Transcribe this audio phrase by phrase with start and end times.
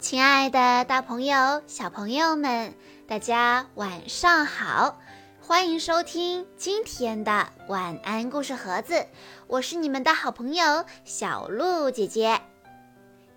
[0.00, 2.72] 亲爱的，大朋友、小朋友们，
[3.08, 4.96] 大家晚上好！
[5.40, 9.04] 欢迎收听今天的晚安故事盒子，
[9.48, 12.40] 我是你们的好朋友小鹿姐姐。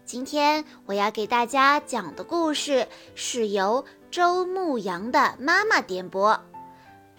[0.06, 6.40] 今天我要给大家讲的故事是由周牧阳的妈妈点播。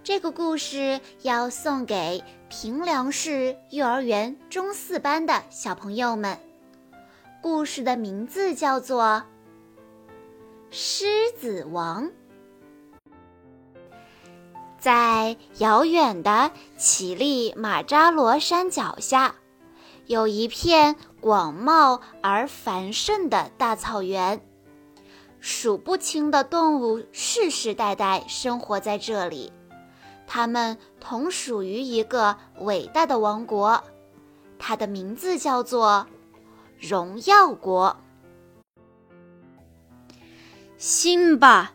[0.04, 6.38] 这个故事要送给平凉市幼儿园中四班的小朋友们。
[7.42, 9.24] 故事的名字叫做。
[10.74, 11.04] 狮
[11.38, 12.10] 子王
[14.78, 19.34] 在遥远的乞力马扎罗山脚下，
[20.06, 24.42] 有一片广袤而繁盛的大草原，
[25.40, 29.52] 数不清的动物世世代代生活在这里，
[30.26, 33.84] 它们同属于一个伟大的王国，
[34.58, 36.06] 它的名字叫做
[36.80, 37.94] 荣耀国。
[40.84, 41.74] 辛巴！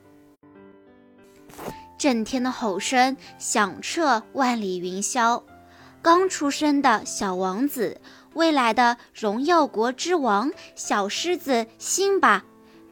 [1.97, 5.41] 震天的吼声响彻万里云霄。
[6.01, 8.01] 刚出生的小王子，
[8.33, 12.43] 未来的荣耀国之王，小狮子辛巴，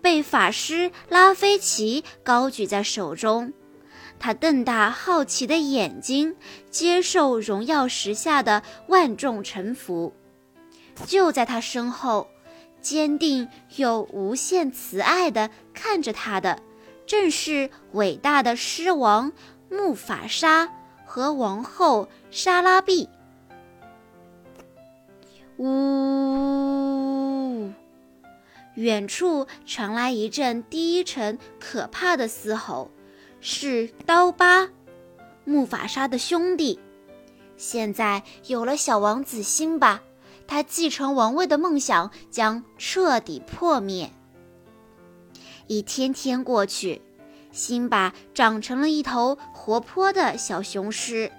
[0.01, 3.51] 被法师拉菲奇高举在手中。
[4.17, 6.37] 他瞪大好奇的眼睛，
[6.71, 10.13] 接受荣耀石下的万众臣服。
[11.05, 12.29] 就在他身后。
[12.85, 16.61] 坚定又无限慈爱地看着他的，
[17.07, 19.33] 正是伟大的狮王
[19.71, 20.69] 木法沙
[21.03, 23.09] 和王后莎拉碧。
[25.57, 25.73] 呜！
[28.75, 32.91] 远处传来一阵低沉可怕的嘶吼，
[33.41, 34.69] 是刀疤，
[35.43, 36.79] 木法沙的兄弟。
[37.57, 40.03] 现在有了小王子辛巴。
[40.47, 44.11] 他继承王位的梦想将彻底破灭。
[45.67, 47.01] 一天天过去，
[47.51, 51.31] 辛巴长成了一头活泼的小雄狮。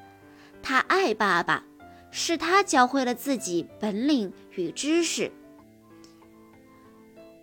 [0.63, 1.65] 他爱爸爸，
[2.11, 5.31] 是他教会了自己本领与知识。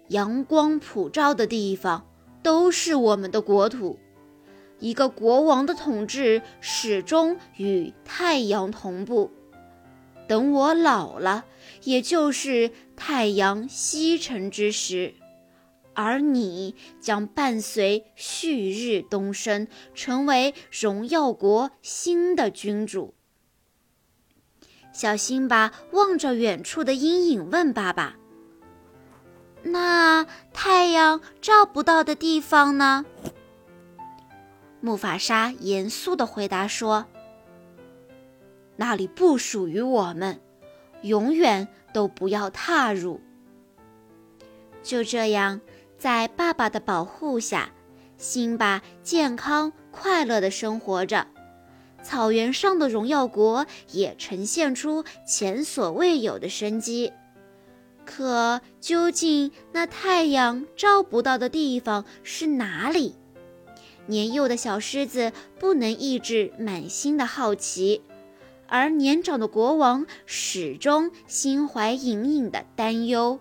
[0.10, 2.06] 阳光普照的地方
[2.44, 3.98] 都是我们的国土。
[4.80, 9.32] 一个国王的统治始终与太阳同步。
[10.28, 11.46] 等我老了，
[11.84, 15.16] 也就是太阳西沉之时，
[15.94, 23.14] 而你将伴随旭日东升，成为荣耀国新的君主。
[24.92, 28.16] 小辛巴望着远处的阴影，问爸爸
[29.64, 33.06] ：“那太阳照不到的地方呢？”
[34.82, 37.08] 木法沙严肃地回答说。
[38.76, 40.40] 那里不属于我们，
[41.02, 43.22] 永远都不要踏入。
[44.82, 45.62] 就这样，
[45.98, 47.72] 在爸爸的保护下，
[48.18, 51.28] 辛巴健康快乐地生活着。
[52.02, 57.14] 草原上的荣耀国也呈现出前所未有的生机。
[58.06, 63.16] 可究竟那太阳照不到的地方是哪里？
[64.08, 68.02] 年幼的小狮子不能抑制满心的好奇。
[68.74, 73.40] 而年长的国王始终心怀隐隐的担忧。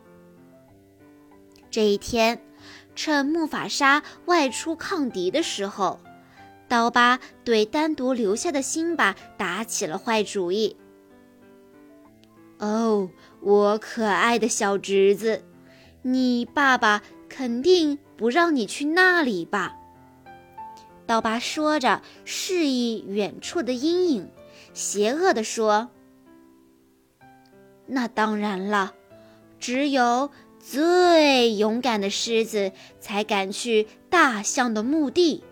[1.70, 2.42] 这一天，
[2.94, 5.98] 趁木法沙外出抗敌的时候，
[6.68, 10.76] 刀疤对单独留下的辛巴打起了坏主意。
[12.58, 13.08] 哦，
[13.40, 15.42] 我可爱的小侄子，
[16.02, 19.76] 你爸爸肯定不让你去那里吧？
[21.06, 24.28] 刀疤说着，示意远处的阴影。
[24.74, 25.90] 邪恶地说
[27.86, 28.94] ：“那当然了，
[29.58, 35.44] 只有最勇敢的狮子才敢去大象的墓地。”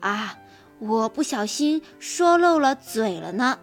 [0.00, 0.38] 啊，
[0.78, 3.58] 我不小心说漏了嘴了呢。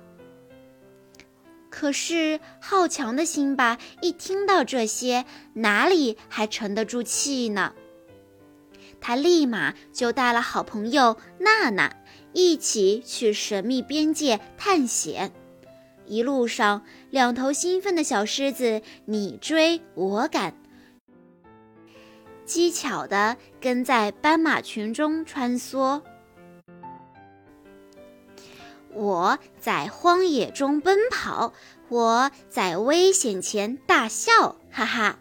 [1.69, 7.73] 可是好强的辛巴一听到这些，哪里还沉得住气呢？
[8.99, 11.95] 他立马就带了好朋友娜娜。
[12.35, 15.31] 一起去神秘边界探险，
[16.05, 20.53] 一路上，两头兴奋的小狮子你追我赶，
[22.45, 26.01] 机巧地跟在斑马群中穿梭。
[28.91, 31.53] 我在荒野中奔跑，
[31.87, 35.19] 我在危险前大笑，哈哈！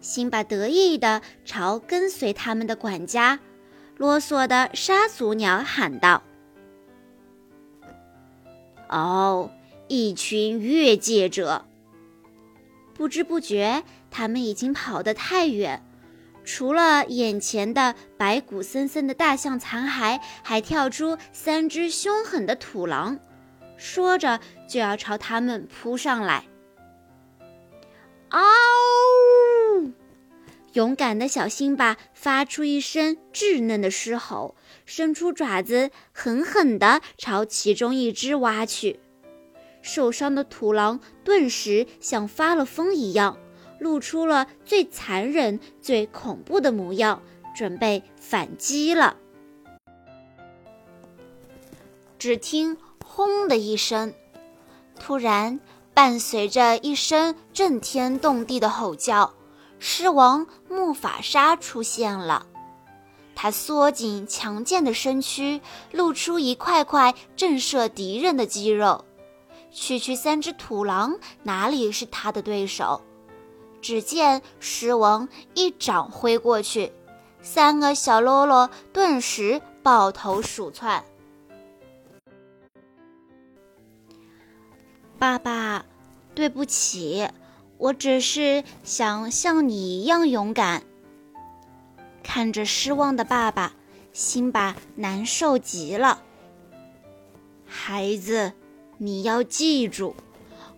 [0.00, 3.38] 辛巴得意地朝跟随他们的管家。
[4.00, 6.22] 啰嗦的沙族鸟喊道
[8.88, 9.50] ：“哦，
[9.88, 11.66] 一群越界者！
[12.94, 15.84] 不知不觉，他们已经跑得太远，
[16.46, 23.18] 除了眼前的白骨森森的大象残骸，还跳出三只凶狠的土狼，
[23.76, 26.44] 说着就要朝他们扑上来。
[28.30, 28.40] 嗷！
[30.72, 34.54] 勇敢的小辛巴发出一声稚嫩的狮吼，
[34.86, 39.00] 伸出爪子，狠狠地朝其中一只挖去。
[39.82, 43.38] 受伤的土狼顿时像发了疯一样。
[43.78, 47.22] 露出了最残忍、最恐怖的模样，
[47.56, 49.16] 准备反击了。
[52.18, 54.12] 只听“轰”的一声，
[54.98, 55.58] 突然
[55.94, 59.32] 伴随着一声震天动地的吼叫，
[59.80, 62.46] 狮王木法沙出现了。
[63.34, 69.06] 他缩紧强健的身躯，露出一块块震慑敌人的肌肉。
[69.72, 73.00] 区区三只土狼，哪里是他的对手？
[73.80, 76.92] 只见狮王一掌挥过去，
[77.40, 81.02] 三个小喽啰顿时抱头鼠窜。
[85.18, 85.86] 爸爸，
[86.34, 87.26] 对不起，
[87.80, 90.82] 我只是想像你一样勇敢。
[92.22, 93.72] 看着失望的爸爸，
[94.12, 96.22] 辛巴难受极了。
[97.64, 98.52] 孩子，
[98.98, 100.14] 你要记住。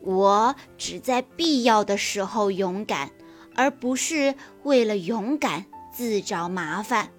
[0.01, 3.11] 我只在必要的时候勇敢，
[3.57, 7.11] 而不是为了勇敢自找麻烦。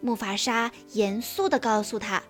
[0.00, 2.22] 木法沙严肃地告诉他，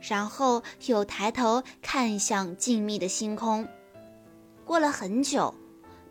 [0.00, 3.68] 然后又抬头看向静谧的星空。
[4.66, 5.54] 过了很久，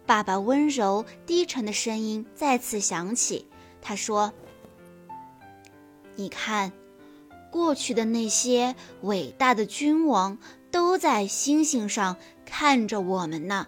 [0.05, 3.47] 爸爸温柔低沉的声音再次响起。
[3.81, 4.33] 他说
[6.15, 6.71] ：“你看，
[7.51, 10.37] 过去的那些伟大的君王
[10.71, 12.17] 都在星星上。”
[12.47, 13.67] 看着我们呢。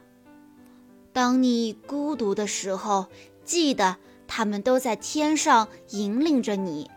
[1.11, 3.07] 当你孤独的时候，
[3.43, 3.97] 记得
[4.27, 6.89] 他们都在天上引领着你，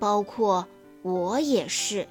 [0.00, 0.66] 包括
[1.02, 2.08] 我也是。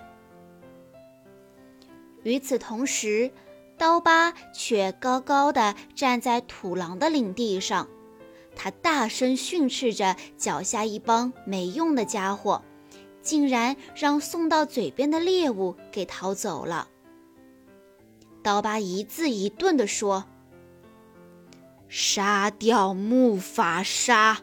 [2.24, 3.30] 与此同时，
[3.78, 7.88] 刀疤却高高的站在土狼的领地上，
[8.56, 12.64] 他大声训斥着脚下一帮没用的家伙，
[13.22, 16.88] 竟然让送到嘴边的猎物给逃走了。
[18.42, 20.26] 刀疤一字一顿地说
[21.90, 24.42] ：“杀掉木法沙！”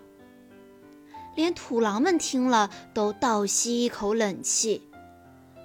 [1.37, 4.83] 连土狼们听了都倒吸一口冷气。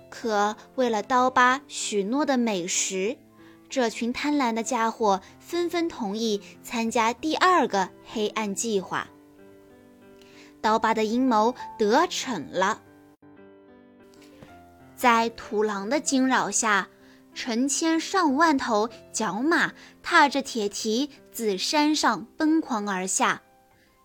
[0.10, 3.18] 可为了刀疤许诺的美食，
[3.76, 9.10] 这群贪婪的家伙纷纷同意参加第二个黑暗计划。
[10.62, 12.82] 刀疤的阴谋得逞了，
[14.96, 16.88] 在土狼的惊扰下。
[17.34, 23.42] 成千上万头角马踏着铁蹄自山上奔狂而下。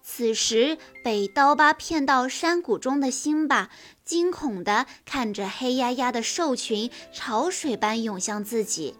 [0.03, 3.71] 此时，被刀疤骗到山谷中的辛巴
[4.05, 8.97] 惊恐地看着黑压压的兽群潮水般涌向自己。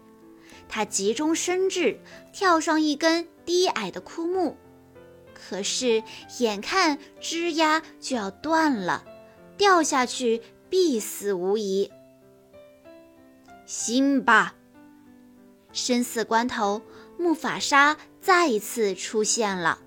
[0.71, 1.99] 他急中生智，
[2.31, 4.55] 跳上一根低矮的枯木，
[5.33, 6.01] 可是
[6.39, 9.03] 眼看枝丫就要断了，
[9.57, 11.91] 掉下去必死无疑。
[13.65, 14.55] 辛巴！
[15.73, 16.81] 生死关头，
[17.19, 19.79] 木法沙再一次出现了。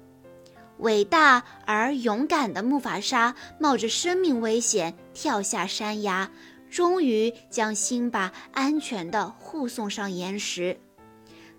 [0.78, 6.30] 伟大而勇敢的木法沙冒着生命危险跳下山崖，
[6.75, 10.76] 终于将辛巴安全地护送上岩石。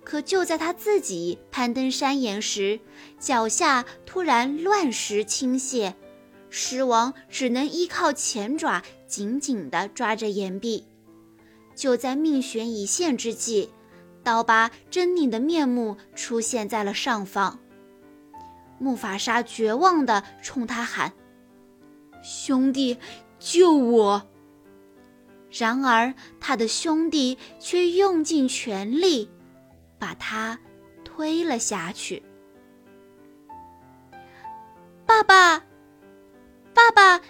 [0.03, 2.81] 可就在他自己攀登山岩时，
[3.17, 5.93] 脚下突然乱石倾泻，
[6.49, 10.85] 狮王只能依靠前爪紧紧地抓着岩壁。
[11.77, 13.69] 就在命悬一线之际，
[14.21, 17.61] 刀疤狰狞的面目出现在了上方。
[18.77, 21.13] 木法沙绝望地冲他喊
[22.21, 22.97] ：“兄弟，
[23.39, 24.27] 救我！”
[25.57, 29.29] 然而，他的兄弟却用尽全力
[29.97, 30.59] 把他
[31.03, 32.23] 推了下去。
[35.05, 35.59] 爸爸，
[36.73, 37.21] 爸爸，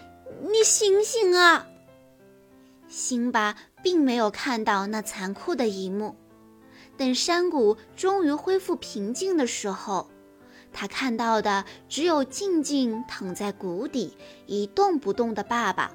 [0.42, 1.68] 你醒醒啊！
[2.88, 3.56] 辛巴。
[3.86, 6.16] 并没有看到那残酷的一幕。
[6.98, 10.10] 等山谷终于恢复平静的时候，
[10.74, 14.18] 他看到的只有静静躺在谷底
[14.48, 15.92] 一动不动的爸爸。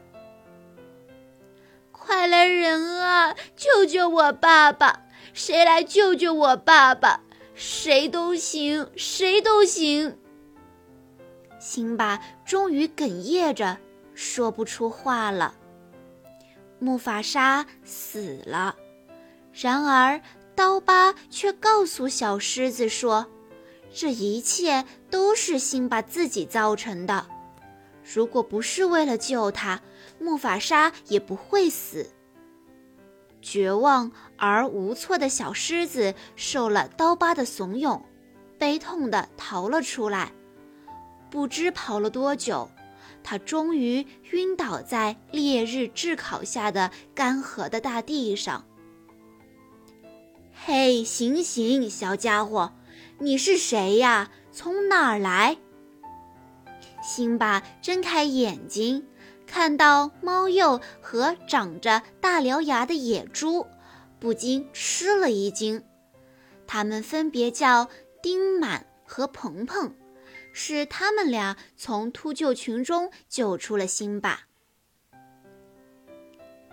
[2.00, 3.36] 快来人啊！
[3.54, 5.02] 救救我爸爸！
[5.34, 7.20] 谁来救救我爸爸？
[7.54, 10.18] 谁都行，谁都行。
[11.60, 13.76] 辛巴终于哽咽着
[14.14, 15.54] 说不出话了。
[16.78, 18.74] 木法沙死了，
[19.52, 20.20] 然而
[20.54, 23.26] 刀疤却告诉小狮子说
[23.94, 27.26] ：“这一切都是辛巴自己造成的。
[28.02, 29.82] 如果不是为了救他，
[30.20, 32.10] 木法沙也不会死。
[33.42, 38.02] 绝望而无措的小狮子受了刀疤的怂恿，
[38.58, 40.32] 悲痛地逃了出来。
[41.30, 42.70] 不知跑了多久，
[43.22, 48.66] 他终于晕倒在烈日炙烤下的干涸的大地上。
[50.52, 52.72] 嘿，醒醒，小家伙，
[53.18, 54.30] 你是谁呀？
[54.52, 55.56] 从哪儿来？
[57.02, 59.06] 辛巴睁开眼睛。
[59.50, 63.66] 看到猫鼬和长着大獠牙的野猪，
[64.20, 65.84] 不禁吃了一惊。
[66.68, 67.88] 它们分别叫
[68.22, 69.92] 丁满和鹏鹏，
[70.52, 74.42] 是他们俩从秃鹫群中救出了辛巴。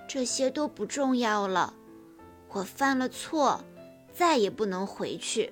[0.08, 1.74] 这些都不重要了，
[2.50, 3.66] 我犯了错，
[4.14, 5.52] 再也不能回去。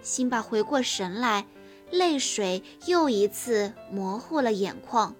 [0.00, 1.44] 辛巴回过神来，
[1.90, 5.16] 泪水又一次模糊了眼眶。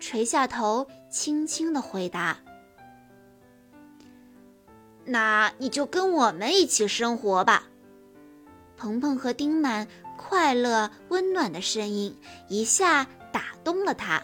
[0.00, 2.38] 垂下头，轻轻的回答
[5.04, 7.68] ：“那你就跟我们一起生活吧。”
[8.76, 12.16] 鹏鹏和丁满快乐温暖的声音
[12.48, 14.22] 一下打动了他。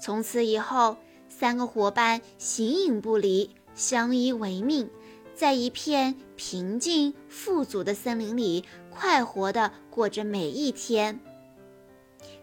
[0.00, 0.96] 从此以后，
[1.28, 4.90] 三个伙伴形影不离，相依为命，
[5.34, 11.20] 在一片平静富足的森林里，快活的过着每一天。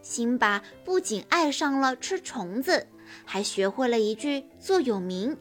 [0.02, 2.88] 辛巴不仅爱上了吃虫子，
[3.24, 5.38] 还学会了一句座右铭。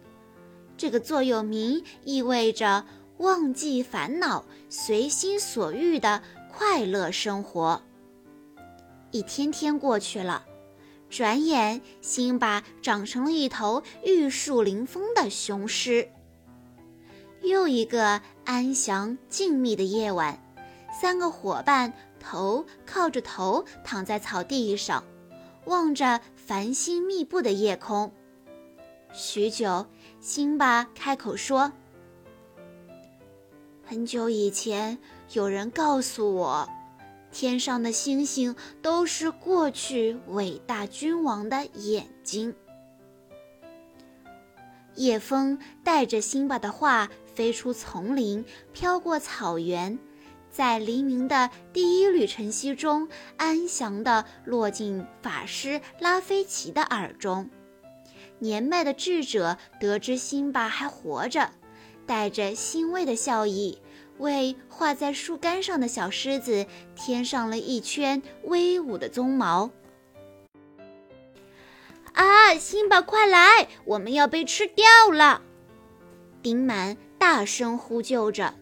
[0.77, 2.85] 这个座右铭意味着
[3.19, 7.83] 忘记烦恼、随心所欲的快乐生活。
[9.11, 10.45] 一天天过去了，
[11.09, 16.09] 转眼辛巴长成了一头玉树临风的雄狮。
[17.43, 20.39] 又一个安详静谧的夜晚，
[21.01, 21.93] 三个伙伴。
[22.21, 25.03] 头靠着头躺在草地上，
[25.65, 28.13] 望着繁星密布的夜空。
[29.13, 29.87] 许久，
[30.21, 31.73] 辛巴开口说
[33.85, 34.99] ：“很久以前，
[35.33, 36.69] 有人告诉我，
[37.33, 42.55] 天上的星星都是过去伟大君王的眼睛。”
[44.95, 49.99] 夜风带着辛巴的话飞出丛林，飘过草原。
[50.51, 57.49] 在黎明的第一缕晨曦中，安详地落进法师拉菲奇的耳中。
[58.41, 61.51] 年迈的智者得知辛巴还活着，
[62.07, 63.81] 带着欣慰的笑意，
[64.19, 66.67] 为画在树干上的小狮子
[66.97, 69.71] 添上了一圈威武的鬃毛。
[72.13, 73.69] 啊，辛巴，快来！
[73.85, 75.43] 我们要被吃掉了！
[76.43, 78.55] 丁满大声呼救着。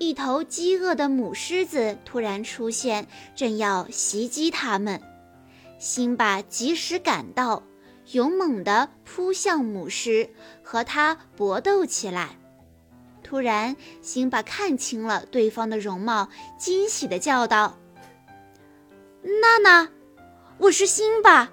[0.00, 5.02] 一头饥饿的母狮子突然出现，正要袭击他们。
[5.78, 7.62] 辛巴及时赶到，
[8.12, 10.30] 勇猛地扑向母狮，
[10.62, 12.38] 和它搏斗起来。
[13.22, 17.78] 突然，辛巴看清了对方的容貌，惊喜地叫道
[19.22, 19.90] ：“娜娜，
[20.56, 21.52] 我是辛巴！”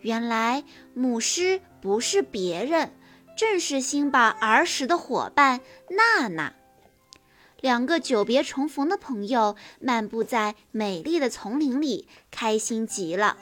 [0.00, 0.62] 原来，
[0.94, 2.92] 母狮不是别人，
[3.36, 6.54] 正是辛巴儿时的伙伴娜娜。
[7.62, 13.36] 两个久别重逢的朋友漫步在美丽的丛林里，开心极了。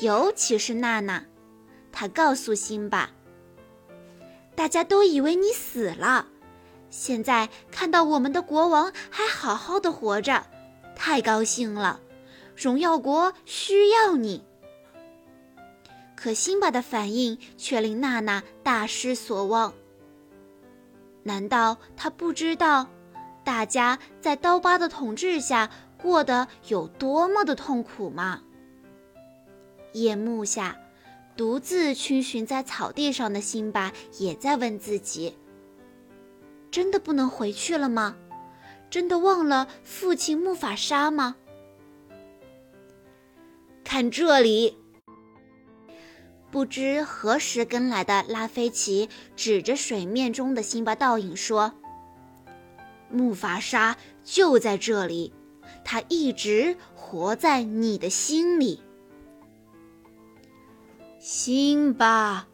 [0.00, 1.24] 尤其是娜娜，
[1.90, 3.12] 她告诉辛巴
[4.54, 6.26] ：“大家都以为你死了，
[6.90, 10.46] 现在看到我们的国王还好好的活着，
[10.94, 11.98] 太高兴了。
[12.54, 14.44] 荣耀国需要你。”
[16.14, 19.72] 可辛巴的反应却令娜娜大失所望。
[21.22, 22.86] 难道他不知道？
[23.46, 28.42] 大家在刀疤的统治下过得有多么的痛苦吗？
[29.92, 30.76] 夜幕下，
[31.36, 35.38] 独自逡巡在草地上的辛巴也在问自己：
[36.72, 38.16] 真的不能回去了吗？
[38.90, 41.36] 真的忘了父亲木法沙吗？
[43.84, 44.76] 看这里！
[46.50, 51.74] 不知何时跟来的拉菲奇指着水面中的辛巴倒影说。
[53.10, 55.32] 木法沙就在这里，
[55.84, 58.80] 他一直活在你的心里。
[61.18, 62.46] 辛巴，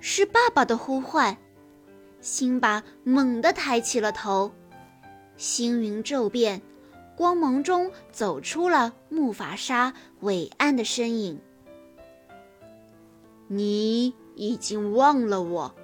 [0.00, 1.36] 是爸爸的呼唤。
[2.20, 4.52] 辛巴猛地抬起了头，
[5.36, 6.60] 星云骤变，
[7.16, 11.40] 光芒中走出了木法沙伟岸的身影。
[13.48, 15.74] 你已经忘了我。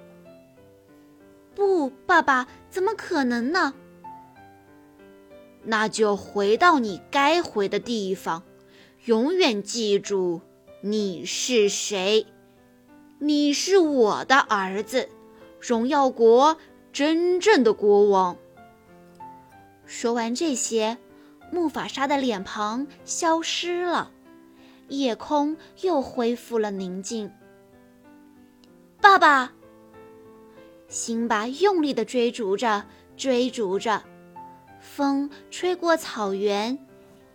[1.57, 3.73] 不，爸爸，怎么可能呢？
[5.63, 8.43] 那就回到你该回的地方，
[9.05, 10.41] 永远记住
[10.81, 12.27] 你是谁。
[13.17, 15.09] 你是我的儿子，
[15.59, 16.57] 荣耀国
[16.93, 18.37] 真正的国王。
[19.87, 20.99] 说完这些，
[21.51, 24.11] 木法沙的脸庞消失了，
[24.89, 27.31] 夜空又恢复了宁静。
[29.01, 29.53] 爸爸，
[30.87, 34.03] 辛巴用力地追逐着，追逐着，
[34.79, 36.79] 风吹过草原，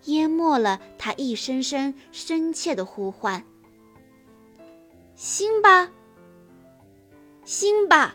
[0.04, 3.44] 淹没了他一声声深切的呼唤。
[5.14, 5.90] 辛巴，
[7.44, 8.14] 辛巴！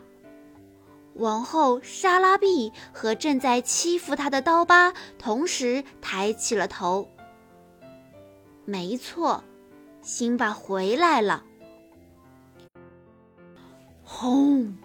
[1.14, 7.08] 王后莎拉碧和正在欺负他的刀疤同时抬起了头。
[8.64, 9.42] 没错，
[10.02, 11.44] 辛巴回来了。
[14.02, 14.76] 轰！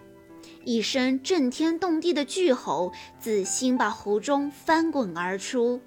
[0.65, 5.81] 一声震天动地的巨吼自辛巴喉中翻滚而出，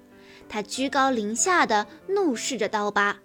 [0.47, 3.19] 他居高临下的怒视着刀疤。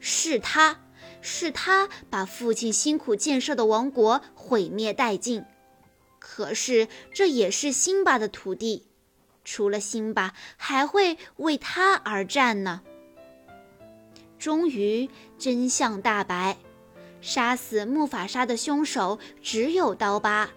[0.00, 0.78] 是他。
[1.24, 5.44] 是他把父亲辛苦建设的王国毁灭殆尽，
[6.18, 8.88] 可是这也是辛巴的土地，
[9.44, 12.82] 除了辛巴，还会为他而战呢。
[14.36, 16.56] 终于真相大白，
[17.22, 20.50] 杀死木法沙的凶手只有刀疤。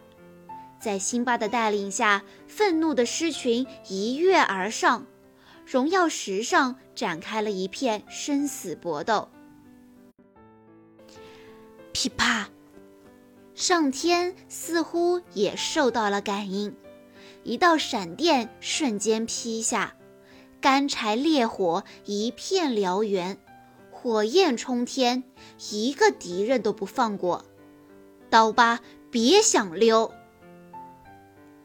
[0.81, 5.05] 在辛巴的带领下，愤怒的狮群一跃而上，
[5.65, 9.29] 荣耀石上展开了一片生死搏斗。
[11.93, 12.49] 噼啪！
[13.55, 16.75] 上天似乎也受到了感应，
[17.43, 19.95] 一道闪电瞬间劈下，
[20.59, 23.37] 干柴烈火一片燎原，
[24.05, 25.23] 火焰冲天，
[25.71, 27.43] 一个敌人都不放过。
[28.29, 30.11] 刀疤，别想溜！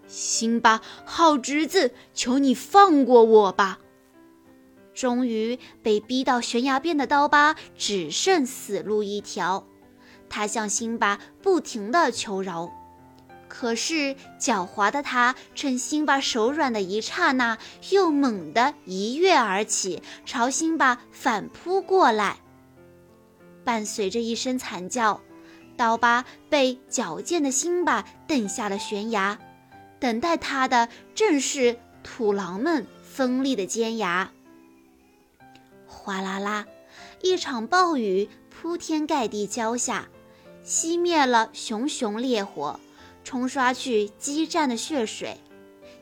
[0.06, 3.80] 辛巴，好侄子，求你放过我吧！
[4.95, 9.67] 终于被逼到悬崖边的刀疤只剩死路一条。
[10.30, 12.73] 他向辛巴不停地求饶，
[13.50, 17.58] 可是狡猾的他趁辛巴手软的一刹那，
[17.91, 22.39] 又猛地一跃而起，朝辛巴反扑过来。
[23.65, 25.21] 伴随着一声惨叫，
[25.76, 29.39] 刀疤被矫健的辛巴蹬下了悬崖，
[29.99, 34.30] 等待他的正是土狼们锋利的尖牙。
[35.86, 36.67] 哗啦啦，
[37.21, 40.08] 一场暴雨铺天盖地浇下。
[40.63, 42.78] 熄灭了熊熊烈火，
[43.23, 45.39] 冲刷去激战的血水，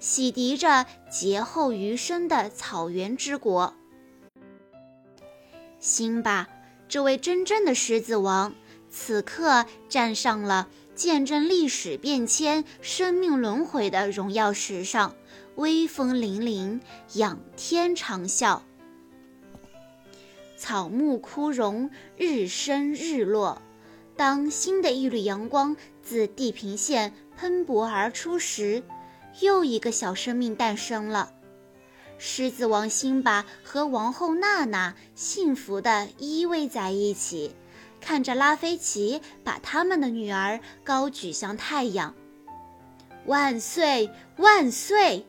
[0.00, 3.74] 洗涤着劫后余生的草原之国。
[5.80, 6.48] 辛巴，
[6.88, 8.54] 这位真正的狮子王，
[8.90, 15.14] 此刻站上了见证历史变迁、生命轮回的荣耀石上，
[15.56, 16.80] 威风凛凛，
[17.14, 18.62] 仰天长啸。
[20.56, 23.62] 草木枯荣，日升日落。
[24.16, 25.76] 当新的一缕阳光
[26.08, 28.82] 自地平线喷薄而出时，
[29.42, 31.32] 又一个小生命诞生了。
[32.16, 37.54] 狮子王辛巴和王后娜娜幸福地依偎在一起，
[38.00, 42.14] 看着拉菲奇把他们的女儿高举向太阳。
[43.26, 44.10] 万岁！
[44.38, 45.26] 万岁！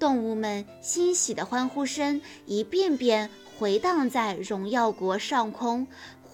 [0.00, 5.86] 动物们欣喜的欢呼声一遍遍回荡在荣耀国上空。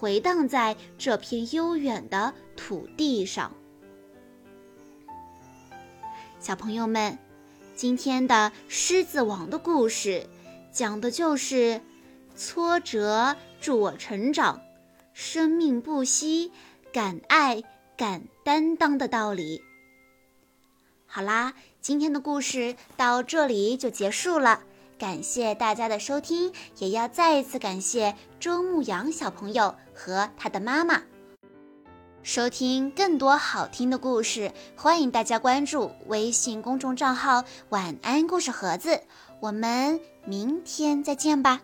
[0.03, 3.53] 回荡在这片悠远的土地上，
[6.41, 7.17] 小朋友们，
[7.73, 10.27] 今天的狮子王的故事，
[10.73, 11.79] 讲的就是
[12.35, 14.59] 挫折助我成长，
[15.13, 16.51] 生命不息，
[16.91, 17.63] 敢爱
[17.95, 19.63] 敢担当的道理。
[21.05, 24.63] 好啦，今天的故事到这里就结束了。
[25.03, 31.01] 感谢大家的收听，也要再一次感谢周牧阳小朋友和他的妈妈。
[32.21, 39.01] 收听更多好听的故事，欢迎大家关注微信公众账号“晚安故事盒子”。
[39.41, 41.59] 我们明天再见吧。